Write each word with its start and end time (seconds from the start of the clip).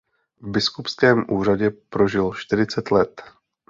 V 0.41 0.51
biskupském 0.51 1.25
úřadě 1.31 1.71
prožil 1.89 2.33
čtyřicet 2.33 2.91
let. 2.91 3.21